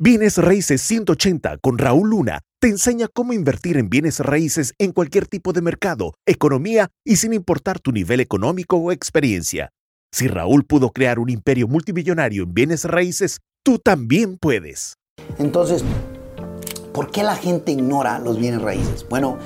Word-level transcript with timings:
Bienes 0.00 0.38
Raíces 0.38 0.80
180 0.82 1.58
con 1.58 1.76
Raúl 1.76 2.10
Luna 2.10 2.42
te 2.60 2.68
enseña 2.68 3.08
cómo 3.12 3.32
invertir 3.32 3.76
en 3.76 3.90
bienes 3.90 4.20
raíces 4.20 4.72
en 4.78 4.92
cualquier 4.92 5.26
tipo 5.26 5.52
de 5.52 5.60
mercado, 5.60 6.14
economía 6.24 6.86
y 7.04 7.16
sin 7.16 7.32
importar 7.32 7.80
tu 7.80 7.90
nivel 7.90 8.20
económico 8.20 8.76
o 8.76 8.92
experiencia. 8.92 9.70
Si 10.12 10.28
Raúl 10.28 10.64
pudo 10.64 10.90
crear 10.90 11.18
un 11.18 11.30
imperio 11.30 11.66
multimillonario 11.66 12.44
en 12.44 12.54
bienes 12.54 12.84
raíces, 12.84 13.40
tú 13.64 13.80
también 13.80 14.38
puedes. 14.38 14.94
Entonces, 15.36 15.82
¿por 16.94 17.10
qué 17.10 17.24
la 17.24 17.34
gente 17.34 17.72
ignora 17.72 18.20
los 18.20 18.38
bienes 18.38 18.62
raíces? 18.62 19.04
Bueno, 19.10 19.36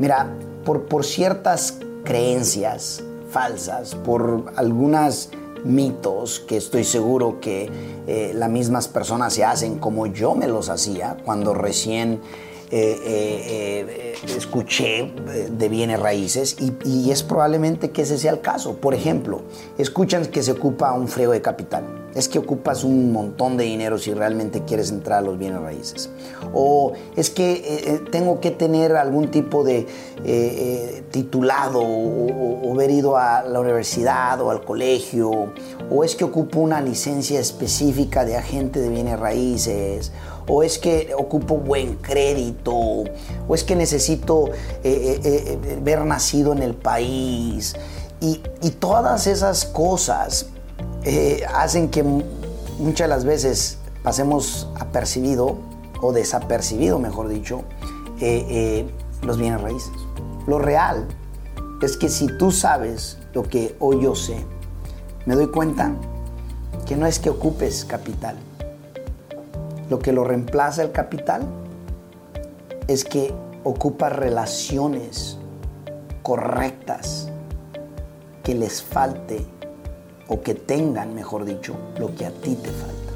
mira, 0.00 0.36
por, 0.64 0.86
por 0.86 1.04
ciertas 1.04 1.78
creencias 2.02 3.04
falsas, 3.30 3.94
por 3.94 4.52
algunas 4.56 5.30
mitos 5.64 6.40
que 6.40 6.56
estoy 6.56 6.84
seguro 6.84 7.40
que 7.40 7.70
eh, 8.06 8.32
las 8.34 8.50
mismas 8.50 8.88
personas 8.88 9.34
se 9.34 9.44
hacen 9.44 9.78
como 9.78 10.06
yo 10.06 10.34
me 10.34 10.48
los 10.48 10.68
hacía 10.68 11.16
cuando 11.24 11.54
recién 11.54 12.20
eh, 12.74 13.02
eh, 13.04 14.14
escuché 14.34 15.12
de 15.50 15.68
bienes 15.68 16.00
raíces 16.00 16.56
y, 16.58 17.10
es 17.10 17.22
probablemente 17.22 17.90
que 17.90 18.00
ese 18.00 18.16
sea 18.16 18.32
el 18.32 18.40
caso. 18.40 18.76
Por 18.76 18.94
ejemplo, 18.94 19.42
escuchan 19.76 20.24
que 20.24 20.42
se 20.42 20.52
ocupa 20.52 20.90
un 20.94 21.06
frego 21.06 21.32
de 21.32 21.42
capital. 21.42 21.84
Es 22.14 22.28
que 22.28 22.38
ocupas 22.38 22.82
un 22.84 23.12
montón 23.12 23.58
de 23.58 23.64
dinero 23.64 23.98
si 23.98 24.14
realmente 24.14 24.62
quieres 24.64 24.90
entrar 24.90 25.18
a 25.18 25.22
los 25.22 25.38
bienes 25.38 25.60
raíces. 25.60 26.08
O 26.54 26.94
es 27.14 27.28
que 27.28 28.00
tengo 28.10 28.40
que 28.40 28.50
tener 28.50 28.96
algún 28.96 29.30
tipo 29.30 29.64
de 29.64 29.86
titulado 31.10 31.80
o 31.80 32.72
haber 32.72 32.90
ido 32.90 33.16
a 33.18 33.42
la 33.42 33.60
universidad 33.60 34.40
o 34.40 34.50
al 34.50 34.62
colegio. 34.64 35.52
O 35.90 36.04
es 36.04 36.16
que 36.16 36.24
ocupo 36.24 36.60
una 36.60 36.80
licencia 36.80 37.40
específica 37.40 38.24
de 38.24 38.36
agente 38.36 38.80
de 38.80 38.88
bienes 38.88 39.18
raíces 39.18 40.12
o 40.46 40.62
es 40.62 40.78
que 40.78 41.12
ocupo 41.16 41.56
buen 41.56 41.96
crédito, 41.96 42.72
o 42.74 43.54
es 43.54 43.64
que 43.64 43.76
necesito 43.76 44.50
eh, 44.82 45.20
eh, 45.24 45.58
eh, 45.64 45.78
ver 45.82 46.04
nacido 46.04 46.52
en 46.52 46.62
el 46.62 46.74
país. 46.74 47.74
Y, 48.20 48.40
todas 48.78 49.26
esas 49.26 49.64
cosas 49.64 50.46
hacen 51.54 51.88
que 51.88 52.02
muchas 52.02 53.06
de 53.06 53.08
las 53.08 53.24
veces 53.24 53.78
pasemos 54.02 54.68
apercibido, 54.78 55.56
o 56.00 56.12
desapercibido, 56.12 56.98
mejor 56.98 57.28
dicho, 57.28 57.62
los 59.22 59.38
bienes 59.38 59.60
raíces. 59.60 59.92
Lo 60.46 60.58
real 60.58 61.06
es 61.80 61.96
que 61.96 62.08
si 62.08 62.26
tú 62.38 62.52
sabes 62.52 63.18
lo 63.34 63.42
que 63.42 63.76
hoy 63.80 64.02
yo 64.02 64.14
sé, 64.14 64.36
me 65.26 65.34
doy 65.34 65.48
cuenta 65.48 65.92
que 66.86 66.96
no 66.96 67.06
es 67.06 67.18
que 67.18 67.30
ocupes 67.30 67.84
capital, 67.84 68.36
lo 69.90 69.98
que 69.98 70.12
lo 70.12 70.24
reemplaza 70.24 70.82
el 70.82 70.92
capital 70.92 71.42
es 72.88 73.04
que 73.04 73.32
ocupa 73.64 74.08
relaciones 74.08 75.38
correctas 76.22 77.30
que 78.42 78.54
les 78.54 78.82
falte 78.82 79.44
o 80.28 80.40
que 80.40 80.54
tengan, 80.54 81.14
mejor 81.14 81.44
dicho, 81.44 81.74
lo 81.98 82.14
que 82.14 82.26
a 82.26 82.30
ti 82.30 82.54
te 82.56 82.70
falta. 82.70 83.12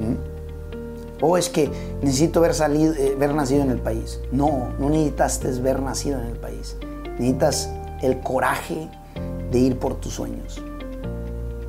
¿Mm? 0.00 0.36
O 1.22 1.36
es 1.36 1.48
que 1.48 1.70
necesito 2.02 2.40
ver, 2.40 2.54
salido, 2.54 2.94
eh, 2.94 3.16
nacido 3.34 3.62
en 3.62 3.70
el 3.70 3.78
país. 3.78 4.20
No, 4.32 4.74
no 4.78 4.90
necesitas 4.90 5.62
ver 5.62 5.80
nacido 5.80 6.20
en 6.20 6.26
el 6.26 6.36
país. 6.36 6.76
Necesitas 7.18 7.70
el 8.02 8.20
coraje 8.20 8.88
de 9.50 9.58
ir 9.58 9.78
por 9.78 9.94
tus 9.94 10.14
sueños. 10.14 10.62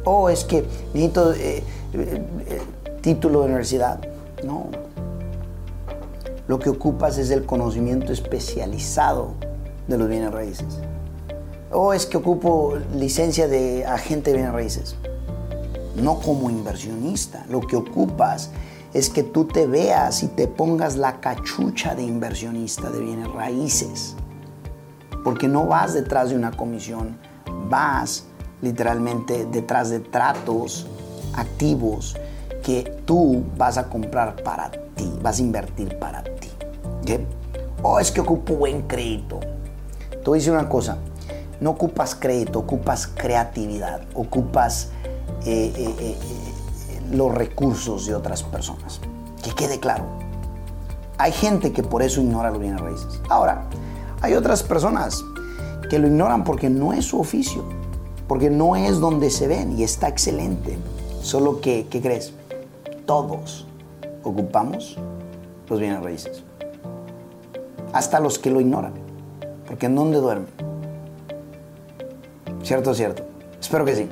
O 0.04 0.30
es 0.30 0.44
que 0.44 0.66
necesito 0.94 1.34
eh, 1.34 1.64
eh, 1.94 2.62
título 3.08 3.40
de 3.40 3.46
universidad. 3.46 4.02
No. 4.44 4.66
Lo 6.46 6.60
que 6.60 6.70
ocupas 6.70 7.18
es 7.18 7.30
el 7.30 7.46
conocimiento 7.46 8.12
especializado 8.12 9.32
de 9.88 9.98
los 9.98 10.10
bienes 10.10 10.34
raíces. 10.34 10.80
O 11.72 11.94
es 11.94 12.06
que 12.06 12.18
ocupo 12.18 12.78
licencia 12.94 13.48
de 13.48 13.86
agente 13.86 14.32
de 14.32 14.38
bienes 14.40 14.54
raíces. 14.54 14.98
No 15.96 16.20
como 16.20 16.50
inversionista. 16.50 17.46
Lo 17.48 17.62
que 17.62 17.78
ocupas 17.78 18.50
es 18.94 19.10
que 19.10 19.24
tú 19.24 19.46
te 19.46 19.68
veas 19.68 20.22
y 20.24 20.28
te 20.28 20.50
pongas 20.50 20.98
la 20.98 21.22
cachucha 21.22 21.96
de 21.96 22.04
inversionista 22.04 22.90
de 22.90 23.00
bienes 23.00 23.32
raíces. 23.32 24.18
Porque 25.24 25.48
no 25.48 25.66
vas 25.66 25.94
detrás 25.94 26.28
de 26.32 26.36
una 26.36 26.52
comisión, 26.52 27.18
vas 27.70 28.26
literalmente 28.62 29.46
detrás 29.46 29.92
de 29.92 30.02
tratos 30.02 30.88
activos 31.38 32.18
que 32.68 32.84
tú 33.06 33.46
vas 33.56 33.78
a 33.78 33.88
comprar 33.88 34.44
para 34.44 34.70
ti, 34.70 35.10
vas 35.22 35.40
a 35.40 35.42
invertir 35.42 35.98
para 36.00 36.22
ti. 36.22 36.50
O 37.82 37.94
oh, 37.94 38.00
es 38.02 38.12
que 38.12 38.20
ocupo 38.20 38.56
buen 38.56 38.82
crédito. 38.82 39.40
Tú 40.22 40.34
dices 40.34 40.50
una 40.50 40.68
cosa, 40.68 40.98
no 41.62 41.70
ocupas 41.70 42.14
crédito, 42.14 42.60
ocupas 42.60 43.08
creatividad, 43.08 44.02
ocupas 44.14 44.90
eh, 45.46 45.72
eh, 45.78 45.96
eh, 45.98 46.18
los 47.14 47.34
recursos 47.34 48.06
de 48.06 48.16
otras 48.16 48.44
personas. 48.44 49.00
Que 49.42 49.52
quede 49.52 49.80
claro. 49.80 50.04
Hay 51.18 51.32
gente 51.32 51.72
que 51.72 51.84
por 51.84 52.04
eso 52.04 52.20
ignora 52.20 52.52
los 52.52 52.60
bienes 52.60 52.82
raíces. 52.82 53.22
Ahora, 53.30 53.64
hay 54.20 54.34
otras 54.34 54.62
personas 54.62 55.24
que 55.90 56.00
lo 56.00 56.08
ignoran 56.08 56.44
porque 56.44 56.70
no 56.70 56.92
es 56.92 57.06
su 57.06 57.18
oficio, 57.18 57.64
porque 58.28 58.50
no 58.50 58.76
es 58.76 59.00
donde 59.00 59.30
se 59.30 59.48
ven 59.48 59.80
y 59.80 59.84
está 59.84 60.10
excelente. 60.10 60.78
Solo 61.22 61.62
que, 61.62 61.88
¿qué 61.90 62.02
crees? 62.02 62.34
Todos 63.08 63.66
ocupamos 64.24 64.98
los 65.68 65.80
bienes 65.80 66.04
raíces. 66.04 66.44
Hasta 67.94 68.20
los 68.20 68.38
que 68.38 68.52
lo 68.52 68.62
ignoran. 68.62 68.94
Porque 69.66 69.88
¿en 69.88 69.96
dónde 69.96 70.20
duermen? 70.20 70.50
¿Cierto 72.62 72.92
o 72.92 72.94
cierto? 72.94 73.24
Espero 73.60 73.86
que 73.86 73.96
sí. 73.96 74.10